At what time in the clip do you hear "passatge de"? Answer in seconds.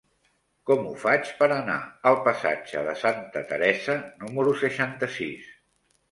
2.27-2.95